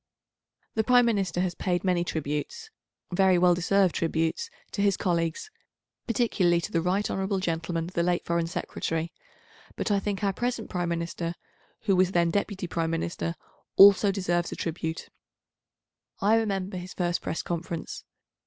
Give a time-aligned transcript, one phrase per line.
[0.73, 2.71] The Prime Minister has paid many tributes,
[3.11, 5.51] very well deserved tributes, to his colleagues,
[6.07, 7.39] particularly to the right hon.
[7.39, 9.13] Gentleman the late Foreign Secretary,
[9.75, 11.35] but I think our present Prime Minister,
[11.81, 13.35] who was then Deputy Prime Minister,
[13.75, 15.09] also deserves a tribute.
[16.19, 18.03] I remember his first Press conference.